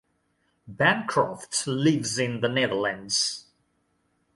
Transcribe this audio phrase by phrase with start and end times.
[0.67, 3.45] Bancroft lives in the Netherlands.